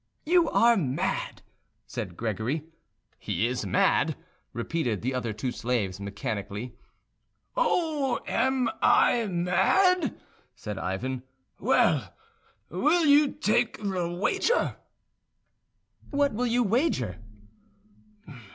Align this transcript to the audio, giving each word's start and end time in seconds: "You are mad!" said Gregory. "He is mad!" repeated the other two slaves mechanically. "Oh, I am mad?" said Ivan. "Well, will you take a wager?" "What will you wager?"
"You 0.25 0.49
are 0.49 0.75
mad!" 0.77 1.43
said 1.85 2.17
Gregory. 2.17 2.63
"He 3.19 3.45
is 3.45 3.67
mad!" 3.67 4.15
repeated 4.51 5.03
the 5.03 5.13
other 5.13 5.31
two 5.31 5.51
slaves 5.51 5.99
mechanically. 5.99 6.73
"Oh, 7.55 8.19
I 8.27 9.11
am 9.11 9.43
mad?" 9.43 10.17
said 10.55 10.79
Ivan. 10.79 11.21
"Well, 11.59 12.15
will 12.71 13.05
you 13.05 13.31
take 13.31 13.77
a 13.83 14.11
wager?" 14.15 14.77
"What 16.09 16.33
will 16.33 16.47
you 16.47 16.63
wager?" 16.63 17.19